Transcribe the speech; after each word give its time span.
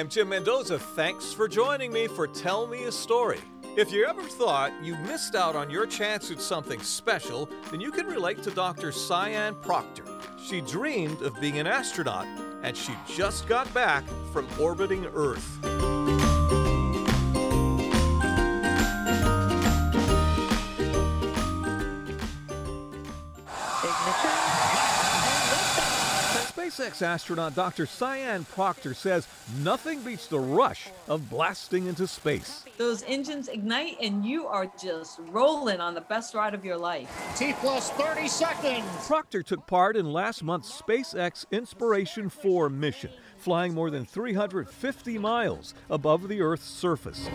I'm 0.00 0.08
Jim 0.08 0.30
Mendoza. 0.30 0.78
Thanks 0.78 1.30
for 1.30 1.46
joining 1.46 1.92
me 1.92 2.06
for 2.06 2.26
Tell 2.26 2.66
Me 2.66 2.84
a 2.84 2.90
Story. 2.90 3.38
If 3.76 3.92
you 3.92 4.06
ever 4.06 4.22
thought 4.22 4.72
you 4.82 4.96
missed 4.96 5.34
out 5.34 5.54
on 5.54 5.68
your 5.68 5.84
chance 5.84 6.30
at 6.30 6.40
something 6.40 6.80
special, 6.80 7.50
then 7.70 7.82
you 7.82 7.90
can 7.92 8.06
relate 8.06 8.42
to 8.44 8.50
Dr. 8.50 8.92
Sian 8.92 9.56
Proctor. 9.56 10.04
She 10.42 10.62
dreamed 10.62 11.20
of 11.20 11.38
being 11.38 11.58
an 11.58 11.66
astronaut, 11.66 12.26
and 12.62 12.74
she 12.74 12.94
just 13.06 13.46
got 13.46 13.72
back 13.74 14.04
from 14.32 14.48
orbiting 14.58 15.04
Earth. 15.14 15.58
SpaceX 26.90 27.02
astronaut 27.02 27.54
Dr. 27.54 27.86
Sian 27.86 28.44
Proctor 28.44 28.94
says 28.94 29.28
nothing 29.58 30.02
beats 30.02 30.26
the 30.26 30.38
rush 30.38 30.88
of 31.08 31.30
blasting 31.30 31.86
into 31.86 32.06
space. 32.06 32.64
Those 32.78 33.02
engines 33.04 33.48
ignite 33.48 33.96
and 34.00 34.24
you 34.24 34.46
are 34.46 34.70
just 34.80 35.20
rolling 35.28 35.80
on 35.80 35.94
the 35.94 36.00
best 36.00 36.34
ride 36.34 36.54
of 36.54 36.64
your 36.64 36.76
life. 36.76 37.08
T 37.36 37.52
plus 37.54 37.90
30 37.90 38.28
seconds. 38.28 38.84
Proctor 39.06 39.42
took 39.42 39.66
part 39.66 39.96
in 39.96 40.12
last 40.12 40.42
month's 40.42 40.80
SpaceX 40.80 41.44
Inspiration 41.50 42.28
4 42.28 42.68
mission, 42.70 43.10
flying 43.36 43.74
more 43.74 43.90
than 43.90 44.04
350 44.04 45.18
miles 45.18 45.74
above 45.90 46.28
the 46.28 46.40
Earth's 46.40 46.66
surface. 46.66 47.28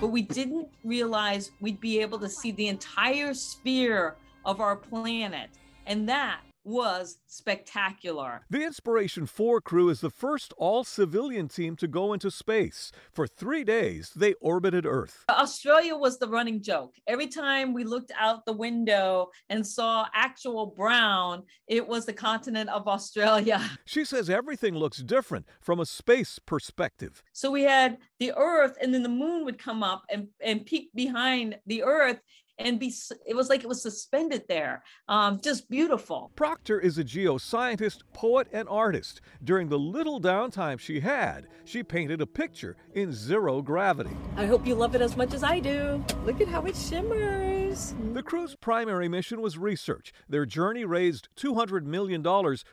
but 0.00 0.08
we 0.08 0.22
didn't 0.22 0.68
realize 0.84 1.50
we'd 1.60 1.80
be 1.80 2.00
able 2.00 2.18
to 2.18 2.28
see 2.28 2.52
the 2.52 2.68
entire 2.68 3.34
sphere 3.34 4.16
of 4.44 4.60
our 4.60 4.76
planet. 4.76 5.50
And 5.88 6.08
that 6.08 6.40
was 6.66 7.18
spectacular. 7.28 8.42
The 8.50 8.64
Inspiration 8.64 9.26
4 9.26 9.60
crew 9.60 9.88
is 9.88 10.00
the 10.00 10.10
first 10.10 10.52
all 10.56 10.82
civilian 10.82 11.48
team 11.48 11.76
to 11.76 11.86
go 11.86 12.12
into 12.12 12.30
space. 12.30 12.90
For 13.12 13.26
three 13.26 13.62
days, 13.62 14.12
they 14.16 14.34
orbited 14.34 14.84
Earth. 14.84 15.24
Australia 15.28 15.96
was 15.96 16.18
the 16.18 16.28
running 16.28 16.60
joke. 16.60 16.94
Every 17.06 17.28
time 17.28 17.72
we 17.72 17.84
looked 17.84 18.10
out 18.18 18.44
the 18.44 18.52
window 18.52 19.30
and 19.48 19.64
saw 19.64 20.06
actual 20.12 20.66
brown, 20.66 21.44
it 21.68 21.86
was 21.86 22.04
the 22.04 22.12
continent 22.12 22.68
of 22.70 22.88
Australia. 22.88 23.62
She 23.84 24.04
says 24.04 24.28
everything 24.28 24.74
looks 24.74 24.98
different 24.98 25.46
from 25.60 25.78
a 25.78 25.86
space 25.86 26.38
perspective. 26.38 27.22
So 27.32 27.50
we 27.50 27.62
had 27.62 27.98
the 28.18 28.32
Earth, 28.36 28.76
and 28.80 28.92
then 28.92 29.02
the 29.02 29.08
moon 29.08 29.44
would 29.44 29.58
come 29.58 29.82
up 29.82 30.04
and, 30.10 30.28
and 30.42 30.66
peek 30.66 30.90
behind 30.94 31.58
the 31.66 31.82
Earth 31.84 32.20
and 32.58 32.78
be 32.78 32.92
it 33.26 33.34
was 33.34 33.48
like 33.48 33.62
it 33.62 33.68
was 33.68 33.82
suspended 33.82 34.42
there 34.48 34.82
um, 35.08 35.40
just 35.40 35.68
beautiful. 35.68 36.30
Proctor 36.36 36.80
is 36.80 36.98
a 36.98 37.04
geoscientist 37.04 38.02
poet 38.12 38.48
and 38.52 38.68
artist. 38.68 39.20
During 39.42 39.68
the 39.68 39.78
little 39.78 40.20
downtime 40.20 40.78
she 40.78 41.00
had 41.00 41.48
she 41.64 41.82
painted 41.82 42.20
a 42.20 42.26
picture 42.26 42.76
in 42.94 43.12
zero 43.12 43.62
gravity. 43.62 44.16
I 44.36 44.46
hope 44.46 44.66
you 44.66 44.74
love 44.74 44.94
it 44.94 45.00
as 45.00 45.16
much 45.16 45.34
as 45.34 45.42
i 45.42 45.60
do. 45.60 46.04
Look 46.24 46.40
at 46.40 46.48
how 46.48 46.62
it 46.62 46.76
shimmers 46.76 47.65
Mm-hmm. 47.76 48.14
the 48.14 48.22
crew's 48.22 48.56
primary 48.56 49.08
mission 49.08 49.40
was 49.40 49.58
research. 49.58 50.12
Their 50.28 50.46
journey 50.46 50.84
raised 50.84 51.28
$200 51.36 51.84
million 51.84 52.22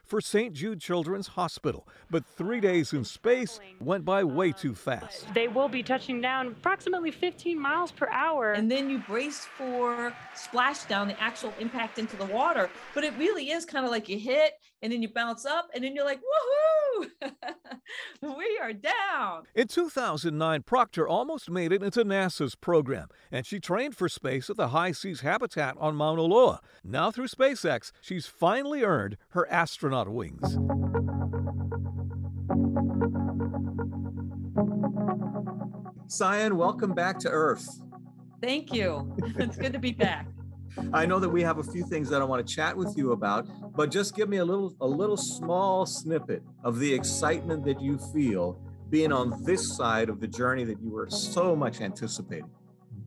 for 0.04 0.22
st 0.22 0.54
jude 0.54 0.80
children's 0.80 1.28
hospital. 1.28 1.88
But 2.10 2.26
three 2.26 2.62
days 2.62 2.94
in 2.94 3.04
space 3.04 3.60
went 3.82 4.06
by 4.06 4.24
way 4.24 4.52
too 4.52 4.76
fast. 4.76 5.34
They 5.34 5.48
will 5.48 5.70
be 5.70 5.84
touching 5.84 6.22
down 6.22 6.48
approximately 6.48 7.12
15 7.12 7.60
miles 7.60 7.92
per 7.92 8.08
hour. 8.10 8.54
And 8.54 8.72
then 8.72 8.90
you 8.90 9.00
brace 9.00 9.46
for 9.58 9.64
for 9.74 10.14
splashdown, 10.36 11.08
the 11.08 11.22
actual 11.22 11.54
impact 11.60 11.98
into 11.98 12.16
the 12.18 12.26
water. 12.26 12.70
But 12.94 13.04
it 13.04 13.14
really 13.18 13.52
is 13.52 13.66
kind 13.66 13.86
of 13.86 13.92
like 13.92 14.10
you 14.10 14.20
hit 14.20 14.54
and 14.84 14.92
then 14.92 15.02
you 15.02 15.08
bounce 15.08 15.46
up 15.46 15.70
and 15.74 15.84
then 15.84 15.96
you're 15.96 16.06
like, 16.06 16.20
woohoo, 16.20 17.32
we 18.38 18.60
are 18.62 18.74
down. 18.74 19.44
In 19.56 19.68
2009, 19.68 20.62
Proctor 20.64 21.08
almost 21.08 21.50
made 21.50 21.72
it 21.72 21.82
into 21.82 22.04
NASA's 22.04 22.54
program, 22.56 23.08
and 23.32 23.46
she 23.46 23.62
trained 23.62 23.96
for 23.96 24.10
space 24.10 24.50
at 24.50 24.58
the 24.58 24.68
HI-SEAS 24.68 25.22
Habitat 25.22 25.78
on 25.80 25.96
Mauna 25.96 26.24
Loa. 26.24 26.60
Now, 26.84 27.12
through 27.12 27.30
SpaceX, 27.30 27.94
she's 28.02 28.28
finally 28.28 28.84
earned 28.84 29.16
her 29.30 29.50
astronaut 29.50 30.10
wings. 30.10 30.58
Sian, 36.08 36.58
welcome 36.58 36.94
back 36.94 37.20
to 37.20 37.30
Earth. 37.30 37.82
Thank 38.42 38.74
you. 38.74 39.16
it's 39.38 39.56
good 39.56 39.72
to 39.72 39.80
be 39.80 39.94
back. 39.94 40.28
I 40.94 41.06
know 41.06 41.20
that 41.20 41.30
we 41.30 41.42
have 41.42 41.60
a 41.60 41.64
few 41.64 41.84
things 41.84 42.10
that 42.10 42.22
I 42.22 42.26
want 42.26 42.46
to 42.46 42.54
chat 42.56 42.76
with 42.76 42.98
you 42.98 43.12
about, 43.12 43.48
but 43.76 43.92
just 43.92 44.16
give 44.16 44.30
me 44.30 44.38
a 44.38 44.46
little 44.46 44.76
a 44.82 44.88
little 44.88 45.18
small 45.18 45.86
snippet 45.86 46.44
of 46.64 46.80
the 46.80 46.94
excitement 46.94 47.64
that 47.66 47.82
you 47.82 47.98
feel 48.14 48.60
being 48.90 49.12
on 49.12 49.44
this 49.44 49.76
side 49.76 50.10
of 50.10 50.20
the 50.20 50.28
journey 50.28 50.64
that 50.64 50.82
you 50.82 50.92
were 50.92 51.10
so 51.10 51.56
much 51.56 51.82
anticipating. 51.82 52.50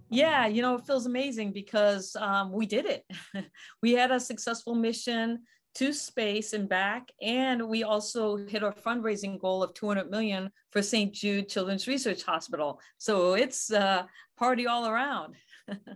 Yeah, 0.09 0.47
you 0.47 0.63
know, 0.63 0.77
it 0.77 0.87
feels 0.87 1.07
amazing 1.07 1.53
because 1.53 2.15
um, 2.17 2.53
we 2.53 2.67
did 2.67 2.87
it. 2.87 3.05
we 3.83 3.93
had 3.93 4.11
a 4.11 4.21
successful 4.21 4.75
mission 4.75 5.41
to 5.77 5.93
space 5.93 6.55
and 6.55 6.69
back, 6.69 7.11
and 7.21 7.69
we 7.69 7.83
also 7.83 8.37
hit 8.37 8.63
our 8.63 8.73
fundraising 8.73 9.39
goal 9.39 9.63
of 9.63 9.75
200 9.75 10.11
million 10.11 10.51
for 10.71 10.81
St. 10.81 11.13
Jude 11.13 11.49
Children's 11.49 11.87
Research 11.87 12.23
Hospital. 12.23 12.81
So 12.99 13.35
it's 13.35 13.71
uh, 13.71 14.05
party 14.39 14.67
all 14.67 14.89
around. 14.89 15.35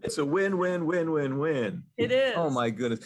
It's 0.03 0.19
a 0.19 0.25
win, 0.25 0.59
win, 0.59 0.87
win, 0.87 1.13
win, 1.13 1.39
win. 1.39 1.83
It 1.97 2.13
oh 2.13 2.15
is. 2.15 2.35
Oh 2.37 2.51
my 2.51 2.71
goodness. 2.71 3.01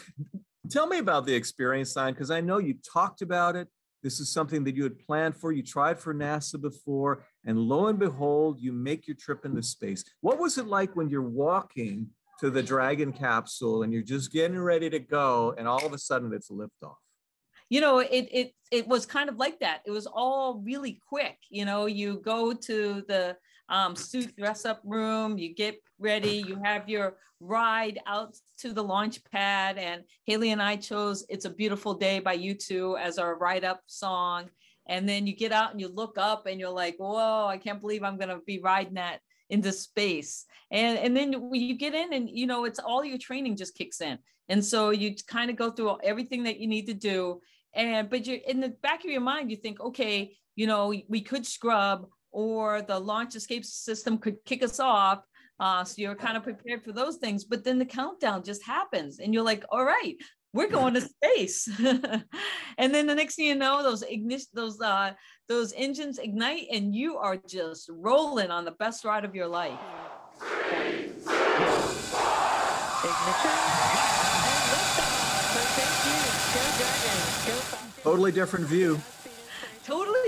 Tell 0.69 0.87
me 0.87 0.97
about 0.97 1.25
the 1.25 1.35
experience 1.35 1.93
Sian, 1.93 2.13
because 2.13 2.31
I 2.31 2.41
know 2.41 2.57
you 2.57 2.75
talked 2.91 3.21
about 3.21 3.55
it. 3.55 3.67
This 4.01 4.19
is 4.19 4.31
something 4.31 4.63
that 4.63 4.75
you 4.75 4.83
had 4.83 4.99
planned 4.99 5.35
for. 5.35 5.51
You 5.51 5.63
tried 5.63 5.99
for 5.99 6.13
NASA 6.13 6.61
before, 6.61 7.25
and 7.45 7.57
lo 7.57 7.87
and 7.87 7.99
behold, 7.99 8.59
you 8.59 8.71
make 8.71 9.07
your 9.07 9.15
trip 9.15 9.45
into 9.45 9.63
space. 9.63 10.03
What 10.21 10.39
was 10.39 10.57
it 10.57 10.67
like 10.67 10.95
when 10.95 11.09
you're 11.09 11.21
walking 11.21 12.09
to 12.39 12.49
the 12.49 12.61
Dragon 12.61 13.13
capsule 13.13 13.83
and 13.83 13.93
you're 13.93 14.03
just 14.03 14.31
getting 14.31 14.59
ready 14.59 14.89
to 14.89 14.99
go, 14.99 15.55
and 15.57 15.67
all 15.67 15.85
of 15.85 15.93
a 15.93 15.97
sudden 15.97 16.33
it's 16.33 16.49
a 16.49 16.53
liftoff? 16.53 16.95
you 17.69 17.81
know 17.81 17.99
it 17.99 18.27
it 18.31 18.51
it 18.71 18.87
was 18.87 19.05
kind 19.05 19.29
of 19.29 19.37
like 19.37 19.59
that 19.59 19.81
it 19.85 19.91
was 19.91 20.05
all 20.05 20.61
really 20.63 20.99
quick 21.07 21.37
you 21.49 21.65
know 21.65 21.85
you 21.85 22.21
go 22.23 22.53
to 22.53 23.03
the 23.07 23.35
um, 23.69 23.95
suit 23.95 24.35
dress 24.35 24.65
up 24.65 24.81
room 24.83 25.37
you 25.37 25.53
get 25.53 25.81
ready 25.99 26.43
you 26.47 26.59
have 26.63 26.87
your 26.87 27.17
ride 27.39 27.99
out 28.07 28.35
to 28.57 28.71
the 28.71 28.83
launch 28.83 29.23
pad 29.25 29.77
and 29.77 30.03
Hayley 30.25 30.51
and 30.51 30.61
i 30.61 30.75
chose 30.75 31.25
it's 31.29 31.45
a 31.45 31.49
beautiful 31.49 31.93
day 31.93 32.19
by 32.19 32.37
U2 32.37 32.99
as 32.99 33.17
our 33.17 33.37
ride 33.37 33.63
up 33.63 33.81
song. 33.87 34.49
And 34.87 35.09
then 35.09 35.25
you 35.25 35.35
get 35.35 35.51
out 35.51 35.71
and 35.71 35.81
you 35.81 35.87
look 35.87 36.17
up 36.17 36.45
and 36.45 36.59
you're 36.59 36.69
like 36.69 36.95
whoa 36.97 37.47
i 37.47 37.57
can't 37.57 37.81
believe 37.81 38.03
i'm 38.03 38.17
going 38.17 38.29
to 38.29 38.39
be 38.45 38.59
riding 38.59 38.95
that 38.95 39.19
into 39.49 39.71
space. 39.71 40.45
And 40.71 40.97
and 40.97 41.15
then 41.15 41.53
you 41.53 41.77
get 41.77 41.93
in 41.93 42.13
and 42.13 42.29
you 42.29 42.47
know 42.47 42.65
it's 42.65 42.79
all 42.79 43.03
your 43.03 43.17
training 43.17 43.57
just 43.57 43.77
kicks 43.77 44.01
in. 44.01 44.17
And 44.47 44.63
so 44.63 44.91
you 44.91 45.15
kind 45.27 45.49
of 45.49 45.55
go 45.55 45.71
through 45.71 45.97
everything 46.03 46.43
that 46.43 46.59
you 46.59 46.67
need 46.67 46.87
to 46.87 46.93
do. 46.93 47.41
And 47.73 48.09
but 48.09 48.25
you're 48.25 48.39
in 48.47 48.59
the 48.59 48.69
back 48.69 49.03
of 49.03 49.11
your 49.11 49.21
mind 49.21 49.51
you 49.51 49.57
think 49.57 49.79
okay 49.81 50.35
you 50.55 50.67
know 50.67 50.93
we 51.09 51.21
could 51.21 51.45
scrub 51.45 52.07
or 52.35 52.81
the 52.81 52.99
launch 52.99 53.35
escape 53.35 53.65
system 53.65 54.17
could 54.17 54.37
kick 54.45 54.61
us 54.61 54.79
off 54.79 55.23
uh, 55.59 55.83
so 55.83 55.95
you're 55.97 56.15
kind 56.15 56.35
of 56.35 56.43
prepared 56.43 56.83
for 56.83 56.91
those 56.91 57.15
things 57.17 57.45
but 57.45 57.63
then 57.63 57.79
the 57.79 57.85
countdown 57.85 58.43
just 58.43 58.63
happens 58.63 59.19
and 59.19 59.33
you're 59.33 59.43
like 59.43 59.63
all 59.71 59.85
right 59.85 60.15
we're 60.55 60.69
going 60.69 60.93
to 60.93 61.01
space. 61.01 61.69
And 62.77 62.93
then 62.93 63.07
the 63.07 63.15
next 63.15 63.35
thing 63.35 63.45
you 63.45 63.55
know 63.55 63.81
those 63.81 64.01
ignition 64.03 64.47
those 64.53 64.81
uh 64.81 65.13
those 65.47 65.71
engines 65.77 66.19
ignite 66.19 66.67
and 66.73 66.93
you 66.93 67.15
are 67.15 67.37
just 67.37 67.89
rolling 67.89 68.51
on 68.51 68.65
the 68.65 68.71
best 68.71 69.05
ride 69.05 69.23
of 69.23 69.33
your 69.33 69.47
life. 69.47 69.79
Ignition. 73.05 73.51
Totally 78.03 78.33
different 78.33 78.65
view. 78.65 78.99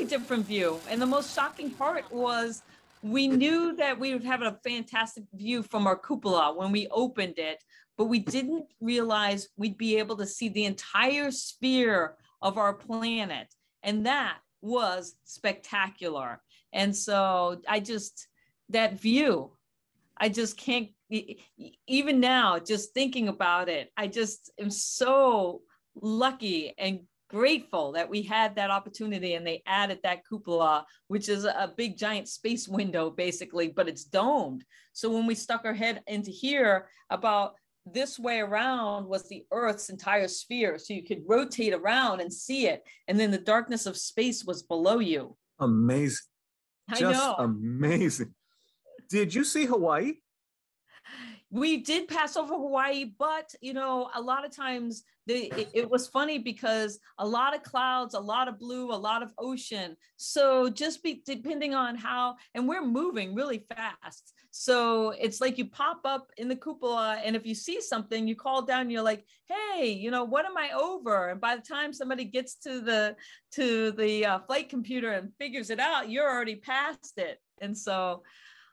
Different 0.08 0.46
view. 0.46 0.80
And 0.90 1.02
the 1.02 1.06
most 1.06 1.36
shocking 1.36 1.70
part 1.70 2.10
was 2.12 2.64
we 3.04 3.28
knew 3.28 3.76
that 3.76 4.00
we 4.00 4.14
would 4.14 4.24
have 4.24 4.42
a 4.42 4.58
fantastic 4.64 5.26
view 5.34 5.62
from 5.62 5.86
our 5.86 5.98
cupola 5.98 6.54
when 6.56 6.72
we 6.72 6.88
opened 6.88 7.38
it, 7.38 7.62
but 7.98 8.06
we 8.06 8.20
didn't 8.20 8.66
realize 8.80 9.50
we'd 9.58 9.78
be 9.78 9.98
able 9.98 10.16
to 10.18 10.26
see 10.26 10.50
the 10.50 10.64
entire 10.64 11.30
sphere 11.30 12.16
of 12.42 12.58
our 12.58 12.74
planet. 12.74 13.54
And 13.84 14.06
that 14.06 14.38
was 14.62 15.16
spectacular. 15.26 16.42
And 16.72 16.96
so 16.96 17.62
I 17.68 17.82
just, 17.82 18.28
that 18.70 19.00
view, 19.00 19.52
I 20.18 20.30
just 20.30 20.58
can't, 20.58 20.90
even 21.86 22.20
now, 22.20 22.60
just 22.60 22.94
thinking 22.94 23.28
about 23.28 23.70
it, 23.70 23.92
I 23.98 24.08
just 24.08 24.52
am 24.60 24.72
so 24.72 25.62
lucky 26.02 26.74
and 26.78 27.02
grateful 27.30 27.92
that 27.94 28.10
we 28.10 28.22
had 28.22 28.56
that 28.56 28.72
opportunity 28.72 29.34
and 29.34 29.46
they 29.46 29.62
added 29.66 30.00
that 30.04 30.26
cupola, 30.28 30.86
which 31.08 31.30
is 31.30 31.46
a 31.46 31.74
big 31.76 31.98
giant 31.98 32.28
space 32.28 32.68
window 32.68 33.10
basically, 33.10 33.68
but 33.70 33.88
it's 33.88 34.04
domed. 34.04 34.64
So 34.94 35.10
when 35.10 35.28
we 35.28 35.36
stuck 35.36 35.66
our 35.66 35.74
head 35.74 36.02
into 36.08 36.32
here 36.32 36.88
about 37.10 37.56
this 37.86 38.20
way 38.20 38.40
around 38.40 39.08
was 39.08 39.28
the 39.28 39.46
earth's 39.52 39.90
entire 39.90 40.28
sphere. 40.28 40.78
So 40.78 40.94
you 40.94 41.04
could 41.04 41.24
rotate 41.26 41.74
around 41.74 42.20
and 42.20 42.32
see 42.32 42.68
it 42.68 42.84
and 43.08 43.20
then 43.20 43.32
the 43.32 43.38
darkness 43.38 43.86
of 43.86 43.98
space 43.98 44.46
was 44.46 44.64
below 44.64 45.00
you. 45.00 45.36
Amazing. 45.60 46.26
I 46.90 47.00
just 47.00 47.20
know. 47.20 47.36
amazing. 47.40 48.34
Did 49.10 49.34
you 49.34 49.44
see 49.44 49.66
hawaii 49.66 50.16
we 51.50 51.78
did 51.78 52.08
pass 52.08 52.36
over 52.36 52.56
Hawaii, 52.56 53.12
but 53.18 53.54
you 53.62 53.74
know, 53.74 54.10
a 54.16 54.22
lot 54.22 54.46
of 54.46 54.56
times 54.56 55.04
the, 55.28 55.46
it, 55.60 55.70
it, 55.74 55.90
was 55.90 56.08
funny 56.08 56.38
because 56.38 57.00
a 57.20 57.28
lot 57.28 57.56
of 57.56 57.64
clouds, 57.64 58.14
a 58.14 58.20
lot 58.20 58.48
of 58.48 58.60
blue, 58.60 58.92
a 58.92 58.96
lot 58.96 59.24
of 59.24 59.34
ocean. 59.38 59.96
So 60.18 60.70
just 60.70 61.04
be 61.04 61.22
depending 61.26 61.74
on 61.74 61.96
how, 61.96 62.36
and 62.54 62.68
we're 62.68 62.86
moving 62.86 63.34
really 63.34 63.66
fast. 63.76 64.34
So 64.52 65.12
it's 65.12 65.40
like 65.40 65.58
you 65.58 65.66
pop 65.66 66.02
up 66.04 66.32
in 66.38 66.48
the 66.48 66.56
cupola, 66.56 67.20
and 67.24 67.36
if 67.36 67.46
you 67.46 67.54
see 67.54 67.80
something, 67.80 68.28
you 68.28 68.36
call 68.36 68.64
down. 68.64 68.90
You're 68.90 69.04
like, 69.04 69.24
"Hey, 69.46 69.92
you 69.92 70.10
know, 70.10 70.24
what 70.24 70.46
am 70.46 70.58
I 70.58 70.72
over?" 70.72 71.30
And 71.30 71.40
by 71.40 71.56
the 71.56 71.62
time 71.62 71.94
somebody 71.94 72.26
gets 72.26 72.56
to 72.64 72.82
the 72.82 73.16
to 73.52 73.92
the 73.92 74.26
uh, 74.26 74.40
flight 74.40 74.70
computer 74.70 75.12
and 75.12 75.32
figures 75.38 75.70
it 75.70 75.80
out, 75.80 76.10
you're 76.10 76.28
already 76.28 76.56
past 76.56 77.18
it. 77.18 77.40
And 77.62 77.78
so 77.78 78.24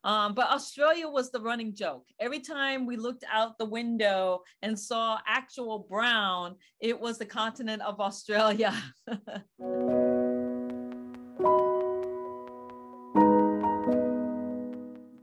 um, 0.04 0.34
but 0.34 0.50
Australia 0.50 1.08
was 1.08 1.30
the 1.30 1.40
running 1.40 1.74
joke. 1.74 2.06
Every 2.20 2.40
time 2.40 2.84
we 2.84 2.96
looked 2.96 3.24
out 3.32 3.56
the 3.58 3.64
window 3.64 4.42
and 4.60 4.78
saw 4.78 5.18
actual 5.26 5.86
brown, 5.88 6.56
it 6.78 7.00
was 7.00 7.16
the 7.16 7.24
continent 7.24 7.80
of 7.82 8.00
Australia. 8.00 8.74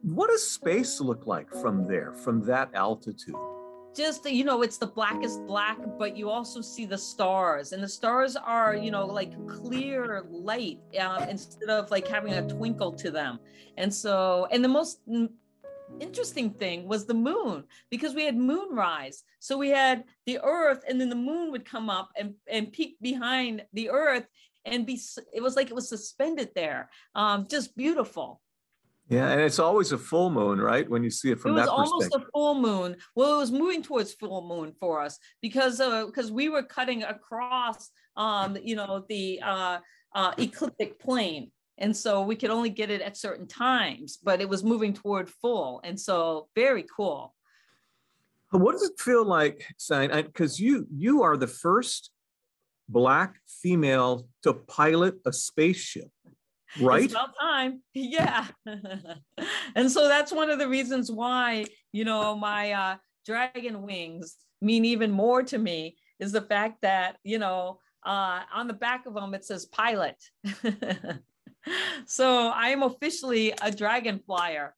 what 0.01 0.29
does 0.29 0.49
space 0.49 0.99
look 0.99 1.27
like 1.27 1.51
from 1.51 1.87
there, 1.87 2.13
from 2.13 2.43
that 2.45 2.71
altitude? 2.73 3.35
Just 3.95 4.29
you 4.29 4.43
know 4.43 4.61
it's 4.61 4.77
the 4.77 4.87
blackest 4.87 5.45
black 5.45 5.77
but 5.97 6.15
you 6.15 6.29
also 6.29 6.61
see 6.61 6.85
the 6.85 6.97
stars 6.97 7.73
and 7.73 7.83
the 7.83 7.87
stars 7.87 8.35
are 8.35 8.75
you 8.75 8.89
know 8.89 9.05
like 9.05 9.33
clear 9.47 10.25
light 10.29 10.79
um, 10.99 11.23
instead 11.23 11.69
of 11.69 11.91
like 11.91 12.07
having 12.07 12.33
a 12.33 12.47
twinkle 12.47 12.91
to 12.91 13.11
them. 13.11 13.39
And 13.77 13.93
so 13.93 14.47
and 14.51 14.63
the 14.63 14.69
most 14.69 15.01
interesting 15.99 16.51
thing 16.51 16.87
was 16.87 17.05
the 17.05 17.13
moon 17.13 17.63
because 17.89 18.15
we 18.15 18.23
had 18.23 18.37
moonrise 18.37 19.23
so 19.39 19.57
we 19.57 19.69
had 19.69 20.05
the 20.25 20.39
earth 20.41 20.83
and 20.87 20.99
then 20.99 21.09
the 21.09 21.15
moon 21.15 21.51
would 21.51 21.65
come 21.65 21.89
up 21.89 22.11
and 22.15 22.33
and 22.49 22.71
peek 22.71 22.95
behind 23.01 23.63
the 23.73 23.89
earth 23.89 24.25
and 24.65 24.85
be 24.85 24.99
it 25.33 25.41
was 25.41 25.55
like 25.55 25.69
it 25.69 25.75
was 25.75 25.89
suspended 25.89 26.49
there 26.55 26.89
um, 27.15 27.45
just 27.49 27.75
beautiful 27.75 28.39
yeah, 29.11 29.29
and 29.31 29.41
it's 29.41 29.59
always 29.59 29.91
a 29.91 29.97
full 29.97 30.29
moon, 30.29 30.61
right? 30.61 30.89
When 30.89 31.03
you 31.03 31.09
see 31.09 31.31
it 31.31 31.39
from 31.39 31.55
that 31.55 31.67
perspective. 31.67 31.77
It 31.77 31.81
was 31.81 31.91
almost 31.91 32.15
a 32.15 32.31
full 32.31 32.55
moon. 32.55 32.95
Well, 33.13 33.35
it 33.35 33.37
was 33.37 33.51
moving 33.51 33.83
towards 33.83 34.13
full 34.13 34.47
moon 34.47 34.71
for 34.79 35.01
us 35.01 35.19
because 35.41 35.79
because 35.79 36.31
uh, 36.31 36.33
we 36.33 36.47
were 36.47 36.63
cutting 36.63 37.03
across, 37.03 37.89
um, 38.15 38.57
you 38.63 38.77
know, 38.77 39.03
the 39.09 39.41
uh, 39.43 39.79
uh, 40.15 40.33
ecliptic 40.37 40.97
plane, 40.97 41.51
and 41.77 41.95
so 41.95 42.21
we 42.21 42.37
could 42.37 42.51
only 42.51 42.69
get 42.69 42.89
it 42.89 43.01
at 43.01 43.17
certain 43.17 43.47
times. 43.47 44.17
But 44.23 44.39
it 44.39 44.47
was 44.47 44.63
moving 44.63 44.93
toward 44.93 45.29
full, 45.29 45.81
and 45.83 45.99
so 45.99 46.47
very 46.55 46.85
cool. 46.95 47.35
What 48.51 48.71
does 48.71 48.83
it 48.83 48.97
feel 48.97 49.25
like, 49.25 49.65
Sian? 49.77 50.09
Because 50.25 50.57
you 50.57 50.87
you 50.89 51.21
are 51.23 51.35
the 51.35 51.47
first 51.47 52.11
black 52.87 53.35
female 53.61 54.27
to 54.43 54.53
pilot 54.53 55.15
a 55.25 55.33
spaceship 55.33 56.09
right? 56.79 57.03
it's 57.03 57.13
about 57.13 57.33
time. 57.39 57.81
Yeah. 57.93 58.47
And 59.75 59.89
so 59.89 60.07
that's 60.07 60.31
one 60.31 60.49
of 60.49 60.59
the 60.59 60.67
reasons 60.67 61.11
why 61.11 61.65
you 61.91 62.05
know 62.05 62.35
my 62.35 62.71
uh 62.71 62.95
dragon 63.25 63.81
wings 63.81 64.35
mean 64.61 64.85
even 64.85 65.11
more 65.11 65.43
to 65.43 65.57
me 65.57 65.97
is 66.19 66.31
the 66.31 66.41
fact 66.41 66.81
that 66.81 67.17
you 67.23 67.39
know 67.39 67.79
uh 68.05 68.41
on 68.53 68.67
the 68.67 68.73
back 68.73 69.05
of 69.05 69.13
them 69.13 69.33
it 69.33 69.45
says 69.45 69.65
pilot. 69.65 70.17
So 72.07 72.47
i 72.47 72.69
am 72.69 72.81
officially 72.81 73.53
a 73.61 73.71
dragon 73.71 74.19
flyer 74.25 74.73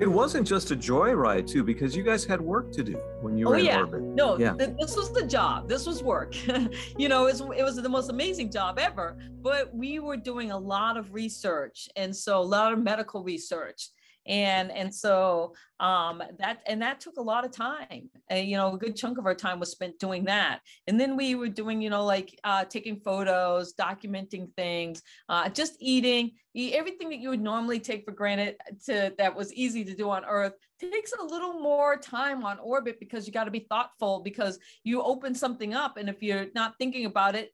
It 0.00 0.08
wasn't 0.08 0.46
just 0.46 0.72
a 0.72 0.76
joyride 0.76 1.46
too, 1.46 1.62
because 1.62 1.94
you 1.94 2.02
guys 2.02 2.24
had 2.24 2.40
work 2.40 2.72
to 2.72 2.82
do 2.82 2.94
when 3.20 3.38
you 3.38 3.46
oh, 3.46 3.50
were 3.50 3.56
oh, 3.56 3.58
in 3.60 3.64
yeah. 3.64 3.78
orbit. 3.78 4.02
No, 4.02 4.36
yeah. 4.38 4.54
Th- 4.54 4.70
this 4.78 4.96
was 4.96 5.12
the 5.12 5.24
job. 5.24 5.68
This 5.68 5.86
was 5.86 6.02
work. 6.02 6.34
you 6.98 7.08
know, 7.08 7.26
it 7.26 7.32
was, 7.32 7.40
it 7.56 7.62
was 7.62 7.76
the 7.76 7.88
most 7.88 8.10
amazing 8.10 8.50
job 8.50 8.80
ever. 8.80 9.16
But 9.40 9.72
we 9.72 10.00
were 10.00 10.16
doing 10.16 10.50
a 10.50 10.58
lot 10.58 10.96
of 10.96 11.14
research, 11.14 11.88
and 11.94 12.14
so 12.14 12.40
a 12.40 12.42
lot 12.42 12.72
of 12.72 12.82
medical 12.82 13.22
research 13.22 13.90
and 14.26 14.70
and 14.72 14.94
so 14.94 15.54
um, 15.80 16.22
that 16.38 16.60
and 16.66 16.80
that 16.80 17.00
took 17.00 17.16
a 17.16 17.22
lot 17.22 17.44
of 17.44 17.50
time 17.50 18.08
and 18.28 18.48
you 18.48 18.56
know 18.56 18.74
a 18.74 18.78
good 18.78 18.96
chunk 18.96 19.18
of 19.18 19.26
our 19.26 19.34
time 19.34 19.60
was 19.60 19.70
spent 19.70 19.98
doing 19.98 20.24
that 20.24 20.60
and 20.86 20.98
then 20.98 21.16
we 21.16 21.34
were 21.34 21.48
doing 21.48 21.82
you 21.82 21.90
know 21.90 22.04
like 22.04 22.38
uh, 22.44 22.64
taking 22.64 22.98
photos 23.00 23.74
documenting 23.74 24.52
things 24.56 25.02
uh, 25.28 25.48
just 25.48 25.76
eating 25.80 26.32
everything 26.56 27.08
that 27.08 27.18
you 27.18 27.28
would 27.28 27.42
normally 27.42 27.80
take 27.80 28.04
for 28.04 28.12
granted 28.12 28.56
to 28.84 29.12
that 29.18 29.34
was 29.34 29.52
easy 29.52 29.84
to 29.84 29.94
do 29.94 30.08
on 30.10 30.24
earth 30.24 30.54
takes 30.78 31.12
a 31.12 31.22
little 31.22 31.60
more 31.60 31.96
time 31.96 32.44
on 32.44 32.58
orbit 32.60 32.98
because 33.00 33.26
you 33.26 33.32
got 33.32 33.44
to 33.44 33.50
be 33.50 33.66
thoughtful 33.68 34.20
because 34.20 34.58
you 34.84 35.02
open 35.02 35.34
something 35.34 35.74
up 35.74 35.96
and 35.96 36.08
if 36.08 36.22
you're 36.22 36.46
not 36.54 36.74
thinking 36.78 37.06
about 37.06 37.34
it 37.34 37.52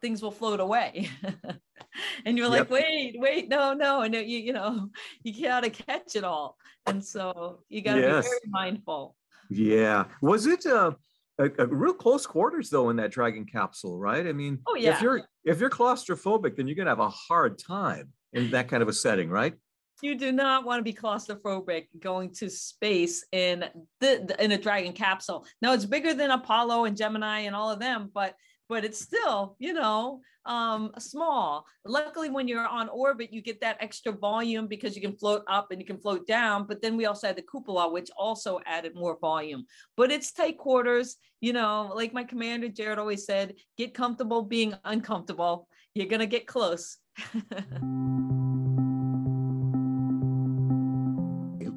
things 0.00 0.22
will 0.22 0.30
float 0.30 0.60
away. 0.60 1.08
and 2.26 2.36
you're 2.36 2.48
like, 2.48 2.60
yep. 2.60 2.70
wait, 2.70 3.16
wait, 3.18 3.48
no, 3.48 3.72
no. 3.72 4.02
And 4.02 4.14
you, 4.14 4.20
you 4.20 4.52
know, 4.52 4.90
you 5.22 5.42
gotta 5.42 5.70
catch 5.70 6.16
it 6.16 6.24
all. 6.24 6.56
And 6.86 7.04
so 7.04 7.60
you 7.68 7.82
gotta 7.82 8.00
yes. 8.00 8.24
be 8.24 8.30
very 8.30 8.40
mindful. 8.48 9.16
Yeah. 9.50 10.04
Was 10.22 10.46
it 10.46 10.66
uh, 10.66 10.92
a, 11.38 11.50
a, 11.58 11.66
real 11.66 11.94
close 11.94 12.26
quarters 12.26 12.70
though 12.70 12.90
in 12.90 12.96
that 12.96 13.10
dragon 13.10 13.44
capsule, 13.44 13.98
right? 13.98 14.26
I 14.26 14.32
mean, 14.32 14.60
oh 14.66 14.76
yeah. 14.76 14.94
If 14.94 15.02
you're 15.02 15.22
if 15.44 15.60
you're 15.60 15.70
claustrophobic, 15.70 16.56
then 16.56 16.66
you're 16.66 16.76
gonna 16.76 16.90
have 16.90 17.00
a 17.00 17.08
hard 17.08 17.58
time 17.58 18.12
in 18.32 18.50
that 18.50 18.68
kind 18.68 18.82
of 18.82 18.88
a 18.88 18.92
setting, 18.92 19.30
right? 19.30 19.54
You 20.02 20.14
do 20.14 20.30
not 20.30 20.64
want 20.66 20.78
to 20.78 20.82
be 20.82 20.92
claustrophobic 20.92 21.86
going 21.98 22.32
to 22.34 22.50
space 22.50 23.24
in 23.32 23.64
the 24.00 24.36
in 24.38 24.52
a 24.52 24.58
dragon 24.58 24.92
capsule. 24.92 25.46
Now 25.62 25.72
it's 25.72 25.86
bigger 25.86 26.12
than 26.12 26.30
Apollo 26.30 26.84
and 26.84 26.96
Gemini 26.96 27.40
and 27.40 27.56
all 27.56 27.70
of 27.70 27.78
them, 27.78 28.10
but 28.12 28.34
but 28.68 28.84
it's 28.84 29.00
still, 29.00 29.56
you 29.58 29.72
know, 29.72 30.20
um, 30.44 30.92
small. 30.98 31.64
Luckily, 31.84 32.30
when 32.30 32.48
you're 32.48 32.66
on 32.66 32.88
orbit, 32.88 33.32
you 33.32 33.42
get 33.42 33.60
that 33.60 33.76
extra 33.80 34.12
volume 34.12 34.66
because 34.66 34.94
you 34.94 35.02
can 35.02 35.16
float 35.16 35.42
up 35.48 35.70
and 35.70 35.80
you 35.80 35.86
can 35.86 35.98
float 35.98 36.26
down. 36.26 36.66
But 36.66 36.82
then 36.82 36.96
we 36.96 37.06
also 37.06 37.26
had 37.26 37.36
the 37.36 37.42
cupola, 37.42 37.90
which 37.90 38.10
also 38.16 38.60
added 38.66 38.94
more 38.94 39.18
volume. 39.20 39.66
But 39.96 40.10
it's 40.10 40.32
tight 40.32 40.58
quarters, 40.58 41.16
you 41.40 41.52
know, 41.52 41.92
like 41.94 42.12
my 42.12 42.24
commander 42.24 42.68
Jared 42.68 42.98
always 42.98 43.24
said, 43.24 43.54
get 43.76 43.94
comfortable 43.94 44.42
being 44.42 44.74
uncomfortable. 44.84 45.68
You're 45.94 46.06
going 46.06 46.20
to 46.20 46.26
get 46.26 46.46
close. 46.46 46.98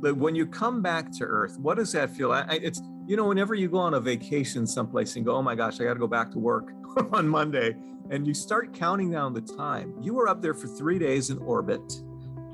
but 0.01 0.15
when 0.15 0.33
you 0.33 0.45
come 0.45 0.81
back 0.81 1.11
to 1.11 1.25
earth 1.25 1.57
what 1.59 1.77
does 1.77 1.91
that 1.91 2.09
feel 2.09 2.33
it's 2.33 2.81
you 3.09 3.15
know 3.15 3.25
whenever 3.25 3.55
you 3.55 3.67
go 3.67 3.79
on 3.79 3.95
a 3.95 3.99
vacation 3.99 4.67
someplace 4.67 5.15
and 5.15 5.25
go 5.25 5.35
oh 5.35 5.41
my 5.41 5.55
gosh 5.55 5.81
i 5.81 5.83
got 5.83 5.95
to 5.95 5.99
go 5.99 6.07
back 6.07 6.29
to 6.29 6.37
work 6.37 6.71
on 7.11 7.27
monday 7.27 7.75
and 8.11 8.27
you 8.27 8.35
start 8.35 8.71
counting 8.71 9.09
down 9.09 9.33
the 9.33 9.41
time 9.41 9.95
you 9.99 10.13
were 10.13 10.27
up 10.27 10.43
there 10.43 10.53
for 10.53 10.67
three 10.67 10.97
days 10.99 11.29
in 11.29 11.37
orbit. 11.39 11.81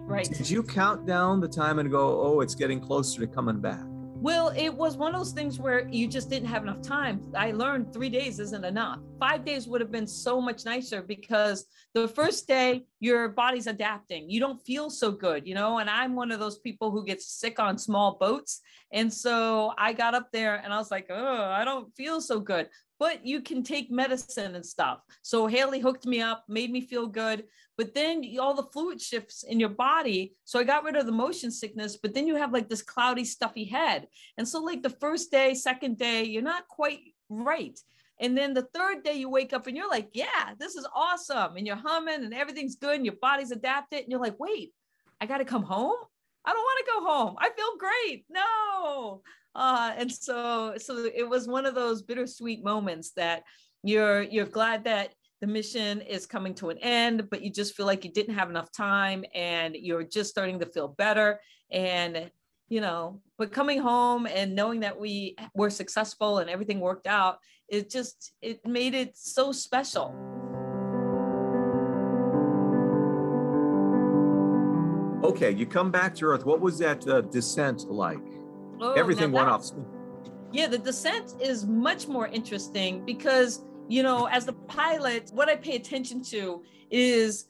Right. 0.07 0.29
Did 0.29 0.49
you 0.49 0.61
count 0.61 1.07
down 1.07 1.39
the 1.39 1.47
time 1.47 1.79
and 1.79 1.91
go 1.91 2.21
oh 2.21 2.39
it's 2.39 2.55
getting 2.55 2.79
closer 2.79 3.19
to 3.19 3.27
coming 3.27 3.59
back 3.59 3.83
well, 4.25 4.51
it 4.57 4.73
was 4.73 4.97
one 4.97 5.13
of 5.13 5.19
those 5.19 5.33
things 5.33 5.59
where 5.59 5.87
you 5.87 6.07
just 6.07 6.31
didn't 6.31 6.47
have 6.47 6.63
enough 6.63 6.81
time. 6.81 7.21
I 7.37 7.51
learned 7.51 7.93
three 7.93 8.09
days 8.09 8.39
isn't 8.39 8.65
enough. 8.65 8.97
Five 9.19 9.45
days 9.45 9.67
would 9.67 9.81
have 9.81 9.91
been 9.91 10.07
so 10.07 10.41
much 10.41 10.65
nicer 10.65 11.03
because 11.03 11.67
the 11.93 12.07
first 12.07 12.47
day 12.47 12.85
your 12.99 13.29
body's 13.29 13.67
adapting. 13.67 14.27
You 14.27 14.39
don't 14.39 14.59
feel 14.65 14.89
so 14.89 15.11
good, 15.11 15.45
you 15.45 15.53
know. 15.53 15.77
And 15.77 15.87
I'm 15.91 16.15
one 16.15 16.31
of 16.31 16.39
those 16.39 16.57
people 16.57 16.89
who 16.89 17.05
gets 17.05 17.27
sick 17.39 17.59
on 17.59 17.77
small 17.77 18.17
boats. 18.19 18.61
And 18.91 19.13
so 19.13 19.75
I 19.77 19.93
got 19.93 20.15
up 20.15 20.31
there 20.31 20.55
and 20.55 20.73
I 20.73 20.79
was 20.79 20.89
like, 20.89 21.05
oh, 21.11 21.43
I 21.43 21.63
don't 21.63 21.93
feel 21.95 22.19
so 22.19 22.39
good. 22.39 22.67
But 22.97 23.25
you 23.25 23.41
can 23.41 23.61
take 23.63 23.91
medicine 23.91 24.55
and 24.55 24.65
stuff. 24.65 24.99
So 25.21 25.47
Hayley 25.47 25.79
hooked 25.79 26.05
me 26.05 26.21
up, 26.21 26.45
made 26.47 26.71
me 26.71 26.81
feel 26.81 27.07
good. 27.07 27.43
But 27.77 27.93
then 27.93 28.23
all 28.39 28.53
the 28.53 28.63
fluid 28.71 29.01
shifts 29.01 29.43
in 29.43 29.59
your 29.59 29.69
body. 29.69 30.33
So 30.45 30.59
I 30.59 30.63
got 30.63 30.83
rid 30.85 30.95
of 30.95 31.05
the 31.05 31.11
motion 31.11 31.51
sickness, 31.51 31.97
but 31.97 32.13
then 32.13 32.25
you 32.25 32.35
have 32.35 32.53
like 32.53 32.69
this 32.69 32.81
cloudy, 32.81 33.25
stuffy 33.25 33.65
head. 33.65 34.07
And 34.37 34.47
so, 34.47 34.63
like 34.63 34.81
the 34.81 34.89
first 34.89 35.29
day, 35.29 35.53
second 35.53 35.97
day, 35.97 36.23
you're 36.23 36.41
not 36.41 36.67
quite 36.69 36.99
right. 37.29 37.77
And 38.19 38.37
then 38.37 38.53
the 38.53 38.67
third 38.73 39.03
day 39.03 39.15
you 39.15 39.29
wake 39.29 39.51
up 39.51 39.67
and 39.67 39.75
you're 39.75 39.89
like, 39.89 40.09
yeah, 40.13 40.53
this 40.57 40.75
is 40.75 40.87
awesome. 40.95 41.57
And 41.57 41.67
you're 41.67 41.75
humming 41.75 42.23
and 42.23 42.33
everything's 42.33 42.75
good 42.75 42.95
and 42.95 43.05
your 43.05 43.15
body's 43.21 43.51
adapted. 43.51 43.99
And 43.99 44.09
you're 44.09 44.21
like, 44.21 44.39
wait, 44.39 44.73
I 45.19 45.25
got 45.25 45.39
to 45.39 45.45
come 45.45 45.63
home. 45.63 45.97
I 46.45 46.53
don't 46.53 46.63
want 46.63 46.85
to 46.85 46.91
go 46.91 47.05
home. 47.05 47.35
I 47.39 47.49
feel 47.49 47.77
great. 47.77 48.25
No. 48.29 49.21
Uh, 49.55 49.93
and 49.97 50.11
so, 50.11 50.73
so 50.77 51.09
it 51.15 51.27
was 51.27 51.47
one 51.47 51.65
of 51.65 51.75
those 51.75 52.01
bittersweet 52.01 52.63
moments 52.63 53.11
that 53.15 53.43
you're, 53.83 54.23
you're 54.23 54.45
glad 54.45 54.83
that 54.83 55.13
the 55.39 55.47
mission 55.47 56.01
is 56.01 56.25
coming 56.25 56.53
to 56.55 56.69
an 56.69 56.77
end, 56.79 57.29
but 57.29 57.41
you 57.41 57.49
just 57.49 57.75
feel 57.75 57.85
like 57.85 58.03
you 58.03 58.11
didn't 58.11 58.35
have 58.35 58.49
enough 58.49 58.71
time 58.71 59.23
and 59.33 59.75
you're 59.75 60.03
just 60.03 60.29
starting 60.29 60.59
to 60.59 60.65
feel 60.65 60.89
better. 60.89 61.39
And, 61.71 62.29
you 62.67 62.81
know, 62.81 63.21
but 63.37 63.51
coming 63.51 63.79
home 63.79 64.27
and 64.27 64.55
knowing 64.55 64.81
that 64.81 64.99
we 64.99 65.35
were 65.53 65.69
successful 65.69 66.39
and 66.39 66.49
everything 66.49 66.79
worked 66.79 67.07
out, 67.07 67.39
it 67.69 67.89
just, 67.89 68.33
it 68.41 68.65
made 68.65 68.93
it 68.93 69.15
so 69.15 69.51
special. 69.51 70.13
Okay, 75.23 75.51
you 75.51 75.65
come 75.65 75.91
back 75.91 76.13
to 76.15 76.25
Earth. 76.25 76.45
What 76.45 76.59
was 76.59 76.77
that 76.79 77.07
uh, 77.07 77.21
descent 77.21 77.89
like? 77.89 78.19
Oh, 78.79 78.93
Everything 78.93 79.31
went 79.31 79.49
off. 79.49 79.71
Yeah, 80.51 80.67
the 80.67 80.77
descent 80.77 81.33
is 81.41 81.65
much 81.65 82.07
more 82.07 82.27
interesting 82.27 83.05
because, 83.05 83.63
you 83.87 84.03
know, 84.03 84.25
as 84.25 84.45
the 84.45 84.53
pilot, 84.53 85.29
what 85.33 85.49
I 85.49 85.55
pay 85.55 85.75
attention 85.75 86.23
to 86.25 86.63
is 86.89 87.45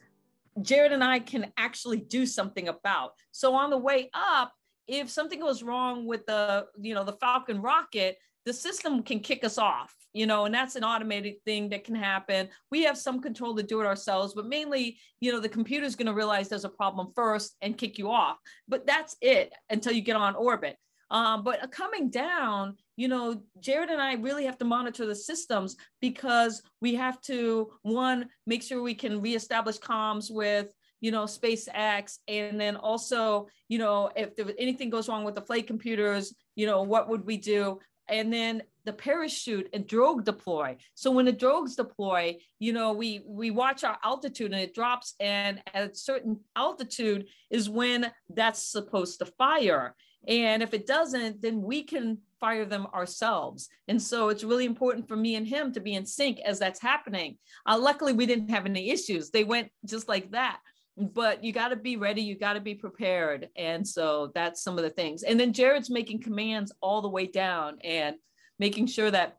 Jared 0.62 0.92
and 0.92 1.04
I 1.04 1.18
can 1.18 1.52
actually 1.56 1.98
do 1.98 2.26
something 2.26 2.68
about. 2.68 3.12
So 3.32 3.54
on 3.54 3.70
the 3.70 3.78
way 3.78 4.10
up, 4.14 4.52
if 4.88 5.10
something 5.10 5.40
goes 5.40 5.62
wrong 5.62 6.06
with 6.06 6.26
the, 6.26 6.66
you 6.80 6.94
know, 6.94 7.04
the 7.04 7.16
Falcon 7.20 7.60
rocket, 7.60 8.18
the 8.44 8.52
system 8.52 9.02
can 9.02 9.20
kick 9.20 9.44
us 9.44 9.58
off 9.58 9.92
you 10.16 10.24
know 10.24 10.46
and 10.46 10.54
that's 10.54 10.76
an 10.76 10.84
automated 10.84 11.34
thing 11.44 11.68
that 11.68 11.84
can 11.84 11.94
happen 11.94 12.48
we 12.70 12.82
have 12.82 12.96
some 12.96 13.20
control 13.20 13.54
to 13.54 13.62
do 13.62 13.80
it 13.82 13.86
ourselves 13.86 14.32
but 14.32 14.46
mainly 14.46 14.98
you 15.20 15.30
know 15.30 15.40
the 15.40 15.48
computer's 15.48 15.94
going 15.94 16.06
to 16.06 16.14
realize 16.14 16.48
there's 16.48 16.64
a 16.64 16.70
problem 16.70 17.12
first 17.14 17.54
and 17.60 17.76
kick 17.76 17.98
you 17.98 18.10
off 18.10 18.38
but 18.66 18.86
that's 18.86 19.14
it 19.20 19.52
until 19.68 19.92
you 19.92 20.00
get 20.00 20.16
on 20.16 20.34
orbit 20.34 20.76
um, 21.10 21.42
but 21.42 21.70
coming 21.70 22.10
down 22.10 22.76
you 22.96 23.08
know 23.08 23.40
jared 23.60 23.90
and 23.90 24.00
i 24.00 24.14
really 24.14 24.44
have 24.44 24.58
to 24.58 24.64
monitor 24.64 25.06
the 25.06 25.14
systems 25.14 25.76
because 26.00 26.62
we 26.80 26.94
have 26.94 27.20
to 27.20 27.70
one 27.82 28.28
make 28.46 28.62
sure 28.62 28.82
we 28.82 28.94
can 28.94 29.20
reestablish 29.20 29.78
comms 29.78 30.30
with 30.30 30.72
you 31.00 31.10
know 31.10 31.24
spacex 31.24 32.18
and 32.28 32.60
then 32.60 32.76
also 32.76 33.46
you 33.68 33.78
know 33.78 34.10
if 34.16 34.34
there, 34.36 34.46
anything 34.58 34.90
goes 34.90 35.08
wrong 35.08 35.24
with 35.24 35.34
the 35.34 35.42
flight 35.42 35.66
computers 35.66 36.34
you 36.54 36.66
know 36.66 36.82
what 36.82 37.08
would 37.08 37.24
we 37.26 37.36
do 37.36 37.78
and 38.08 38.32
then 38.32 38.62
the 38.84 38.92
parachute 38.92 39.68
and 39.72 39.86
drogue 39.86 40.24
deploy. 40.24 40.76
So 40.94 41.10
when 41.10 41.24
the 41.24 41.32
drogues 41.32 41.76
deploy, 41.76 42.36
you 42.60 42.72
know, 42.72 42.92
we 42.92 43.20
we 43.26 43.50
watch 43.50 43.84
our 43.84 43.98
altitude 44.02 44.52
and 44.52 44.60
it 44.60 44.74
drops, 44.74 45.14
and 45.18 45.60
at 45.74 45.90
a 45.90 45.94
certain 45.94 46.40
altitude 46.54 47.26
is 47.50 47.68
when 47.68 48.10
that's 48.30 48.62
supposed 48.62 49.18
to 49.18 49.26
fire. 49.26 49.94
And 50.26 50.62
if 50.62 50.74
it 50.74 50.86
doesn't, 50.86 51.42
then 51.42 51.62
we 51.62 51.82
can 51.82 52.18
fire 52.40 52.64
them 52.64 52.86
ourselves. 52.94 53.68
And 53.88 54.00
so 54.00 54.28
it's 54.28 54.44
really 54.44 54.66
important 54.66 55.08
for 55.08 55.16
me 55.16 55.36
and 55.36 55.46
him 55.46 55.72
to 55.72 55.80
be 55.80 55.94
in 55.94 56.04
sync 56.04 56.38
as 56.40 56.58
that's 56.58 56.80
happening. 56.80 57.38
Uh, 57.66 57.78
luckily, 57.78 58.12
we 58.12 58.26
didn't 58.26 58.50
have 58.50 58.66
any 58.66 58.90
issues. 58.90 59.30
They 59.30 59.44
went 59.44 59.70
just 59.84 60.08
like 60.08 60.30
that 60.32 60.58
but 60.98 61.44
you 61.44 61.52
got 61.52 61.68
to 61.68 61.76
be 61.76 61.98
ready 61.98 62.22
you 62.22 62.38
got 62.38 62.54
to 62.54 62.60
be 62.60 62.74
prepared 62.74 63.50
and 63.54 63.86
so 63.86 64.32
that's 64.34 64.62
some 64.62 64.78
of 64.78 64.82
the 64.82 64.88
things 64.88 65.24
and 65.24 65.38
then 65.38 65.52
jared's 65.52 65.90
making 65.90 66.22
commands 66.22 66.72
all 66.80 67.02
the 67.02 67.08
way 67.08 67.26
down 67.26 67.76
and 67.84 68.16
making 68.58 68.86
sure 68.86 69.10
that 69.10 69.36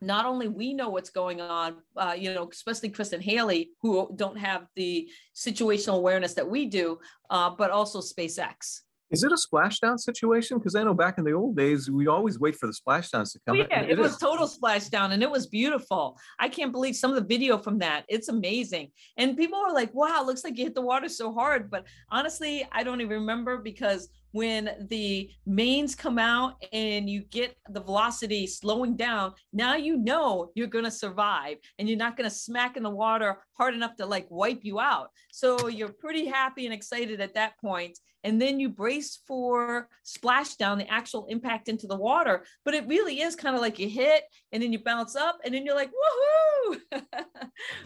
not 0.00 0.26
only 0.26 0.48
we 0.48 0.72
know 0.72 0.88
what's 0.88 1.10
going 1.10 1.40
on, 1.40 1.76
uh, 1.96 2.14
you 2.16 2.32
know, 2.32 2.48
especially 2.50 2.88
Chris 2.88 3.12
and 3.12 3.22
Hayley, 3.22 3.70
who 3.82 4.10
don't 4.16 4.38
have 4.38 4.66
the 4.74 5.08
situational 5.34 5.96
awareness 5.96 6.34
that 6.34 6.48
we 6.48 6.66
do, 6.66 6.98
uh, 7.28 7.50
but 7.50 7.70
also 7.70 8.00
SpaceX. 8.00 8.80
Is 9.10 9.24
it 9.24 9.32
a 9.32 9.36
splashdown 9.36 9.98
situation? 9.98 10.58
Because 10.58 10.76
I 10.76 10.84
know 10.84 10.94
back 10.94 11.18
in 11.18 11.24
the 11.24 11.32
old 11.32 11.56
days, 11.56 11.90
we 11.90 12.06
always 12.06 12.38
wait 12.38 12.54
for 12.56 12.66
the 12.66 12.72
splashdowns 12.72 13.32
to 13.32 13.40
come. 13.46 13.56
Yeah, 13.56 13.80
it, 13.80 13.90
it 13.90 13.98
was 13.98 14.16
total 14.18 14.46
splashdown 14.46 15.12
and 15.12 15.22
it 15.22 15.30
was 15.30 15.48
beautiful. 15.48 16.16
I 16.38 16.48
can't 16.48 16.70
believe 16.70 16.94
some 16.94 17.10
of 17.10 17.16
the 17.16 17.26
video 17.26 17.58
from 17.58 17.78
that. 17.78 18.04
It's 18.08 18.28
amazing. 18.28 18.92
And 19.16 19.36
people 19.36 19.58
are 19.58 19.72
like, 19.72 19.92
wow, 19.94 20.22
looks 20.24 20.44
like 20.44 20.56
you 20.56 20.64
hit 20.64 20.76
the 20.76 20.80
water 20.80 21.08
so 21.08 21.32
hard. 21.32 21.70
But 21.70 21.86
honestly, 22.10 22.66
I 22.70 22.84
don't 22.84 23.00
even 23.00 23.18
remember 23.20 23.58
because 23.58 24.08
when 24.32 24.70
the 24.88 25.30
mains 25.46 25.94
come 25.94 26.18
out 26.18 26.54
and 26.72 27.08
you 27.08 27.22
get 27.24 27.56
the 27.70 27.80
velocity 27.80 28.46
slowing 28.46 28.96
down, 28.96 29.34
now 29.52 29.76
you 29.76 29.96
know 29.96 30.50
you're 30.54 30.66
going 30.66 30.84
to 30.84 30.90
survive 30.90 31.58
and 31.78 31.88
you're 31.88 31.98
not 31.98 32.16
going 32.16 32.28
to 32.28 32.34
smack 32.34 32.76
in 32.76 32.82
the 32.82 32.90
water 32.90 33.38
hard 33.54 33.74
enough 33.74 33.96
to 33.96 34.06
like 34.06 34.26
wipe 34.30 34.64
you 34.64 34.80
out. 34.80 35.10
So 35.30 35.68
you're 35.68 35.92
pretty 35.92 36.26
happy 36.26 36.64
and 36.64 36.74
excited 36.74 37.20
at 37.20 37.34
that 37.34 37.58
point. 37.60 37.98
And 38.22 38.40
then 38.40 38.60
you 38.60 38.68
brace 38.68 39.20
for 39.26 39.88
splashdown, 40.04 40.76
the 40.76 40.92
actual 40.92 41.26
impact 41.26 41.68
into 41.68 41.86
the 41.86 41.96
water. 41.96 42.44
But 42.64 42.74
it 42.74 42.86
really 42.86 43.22
is 43.22 43.34
kind 43.34 43.56
of 43.56 43.62
like 43.62 43.78
you 43.78 43.88
hit 43.88 44.24
and 44.52 44.62
then 44.62 44.72
you 44.72 44.78
bounce 44.78 45.16
up 45.16 45.38
and 45.44 45.54
then 45.54 45.64
you're 45.64 45.74
like, 45.74 45.90
woohoo, 45.90 47.02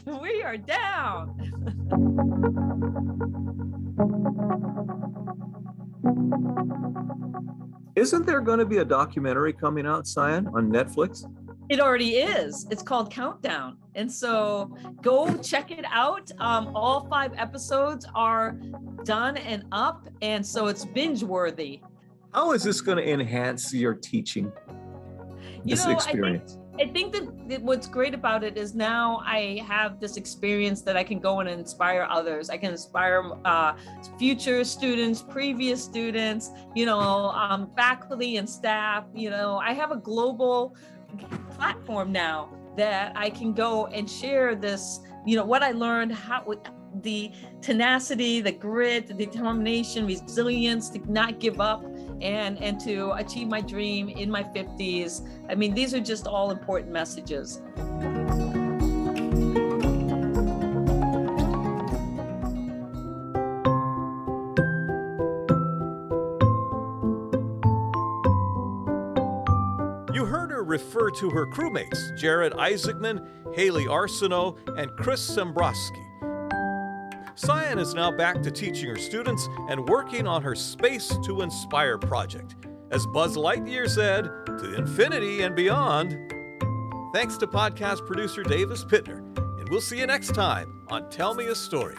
we 0.21 0.43
are 0.43 0.57
down. 0.57 2.53
Isn't 7.97 8.27
there 8.27 8.41
going 8.41 8.59
to 8.59 8.67
be 8.67 8.79
a 8.79 8.85
documentary 8.85 9.53
coming 9.53 9.87
out, 9.87 10.07
Sian, 10.07 10.49
on 10.49 10.71
Netflix? 10.71 11.31
It 11.69 11.81
already 11.81 12.17
is. 12.17 12.67
It's 12.71 12.83
called 12.83 13.11
Countdown. 13.11 13.79
And 13.95 14.11
so 14.11 14.77
go 15.01 15.35
check 15.39 15.71
it 15.71 15.85
out. 15.91 16.31
Um, 16.39 16.73
all 16.75 17.07
five 17.09 17.33
episodes 17.37 18.07
are 18.15 18.59
done 19.05 19.37
and 19.37 19.65
up. 19.73 20.09
And 20.21 20.45
so 20.45 20.67
it's 20.67 20.85
binge 20.85 21.23
worthy. 21.23 21.81
How 22.35 22.53
is 22.53 22.65
this 22.65 22.81
going 22.81 22.99
to 22.99 23.09
enhance 23.09 23.73
your 23.73 23.95
teaching? 23.95 24.53
This 25.65 25.87
know, 25.87 25.93
experience? 25.93 26.59
I 26.81 26.89
think 26.89 27.13
that 27.13 27.63
what's 27.63 27.87
great 27.87 28.15
about 28.15 28.43
it 28.43 28.57
is 28.57 28.75
now 28.75 29.23
I 29.25 29.63
have 29.67 30.01
this 30.01 30.17
experience 30.17 30.83
that 30.83 30.97
I 30.97 31.05
can 31.05 31.21
go 31.21 31.39
and 31.39 31.49
inspire 31.49 32.07
others. 32.11 32.51
I 32.51 32.57
can 32.57 32.73
inspire 32.73 33.31
uh, 33.45 33.75
future 34.19 34.65
students, 34.65 35.23
previous 35.23 35.83
students, 35.83 36.51
you 36.75 36.85
know, 36.85 37.31
um, 37.31 37.71
faculty 37.77 38.39
and 38.39 38.49
staff. 38.49 39.05
You 39.15 39.31
know, 39.31 39.59
I 39.59 39.73
have 39.73 39.93
a 39.93 39.97
global 39.97 40.75
platform 41.53 42.11
now 42.11 42.51
that 42.77 43.13
I 43.15 43.31
can 43.31 43.53
go 43.53 43.87
and 43.87 44.11
share 44.11 44.57
this, 44.57 44.99
you 45.25 45.37
know, 45.37 45.45
what 45.45 45.63
I 45.63 45.71
learned, 45.71 46.13
how 46.13 46.45
the 47.03 47.31
tenacity, 47.61 48.41
the 48.41 48.53
grit, 48.53 49.07
the 49.07 49.15
determination, 49.15 50.07
resilience 50.07 50.91
to 50.91 51.13
not 51.13 51.39
give 51.39 51.61
up 51.61 51.85
and 52.21 52.63
and 52.63 52.81
to 52.81 53.13
achieve 53.13 53.49
my 53.49 53.61
dream 53.61 54.09
in 54.09 54.31
my 54.31 54.43
50s. 54.43 55.27
I 55.49 55.55
mean, 55.55 55.75
these 55.75 55.95
are 55.95 56.01
just 56.01 56.27
all 56.27 56.51
important 56.51 56.93
messages. 56.93 57.61
You 70.13 70.25
heard 70.25 70.51
her 70.51 70.63
refer 70.63 71.11
to 71.11 71.31
her 71.31 71.47
crewmates, 71.47 72.17
Jared 72.17 72.53
Isaacman, 72.53 73.27
Hayley 73.55 73.87
Arceneaux, 73.87 74.57
and 74.77 74.91
Chris 74.97 75.29
Sembroski. 75.29 76.14
Sian 77.37 77.79
is 77.79 77.95
now 77.95 78.11
back 78.11 78.43
to 78.43 78.51
teaching 78.51 78.89
her 78.89 78.97
students 78.97 79.49
and 79.69 79.89
working 79.89 80.27
on 80.27 80.43
her 80.43 80.55
Space 80.55 81.17
to 81.25 81.43
Inspire 81.43 81.99
project. 81.99 82.55
As 82.91 83.07
Buzz 83.07 83.37
Lightyear 83.37 83.89
said, 83.89 84.25
to 84.47 84.75
infinity 84.75 85.43
and 85.43 85.57
beyond. 85.57 86.17
Thanks 87.13 87.37
to 87.39 87.47
podcast 87.47 88.07
producer 88.07 88.43
Davis 88.45 88.85
Pittner, 88.85 89.19
and 89.59 89.69
we'll 89.69 89.81
see 89.81 89.99
you 89.99 90.07
next 90.07 90.35
time 90.35 90.83
on 90.89 91.11
Tell 91.11 91.35
Me 91.35 91.47
a 91.47 91.55
Story. 91.55 91.97